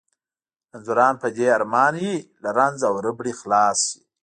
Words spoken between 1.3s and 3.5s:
دې ارمان وي له رنځ او ربړې